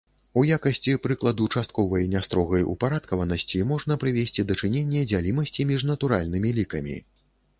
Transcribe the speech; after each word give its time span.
У 0.41 0.43
якасці 0.55 0.93
прыкладу 1.01 1.45
частковай 1.57 2.07
нястрогай 2.13 2.63
упарадкаванасці 2.73 3.61
можна 3.73 3.99
прывесці 4.03 4.45
дачыненне 4.51 5.01
дзялімасці 5.11 5.67
між 5.73 5.81
натуральнымі 5.91 6.49
лікамі. 6.61 6.97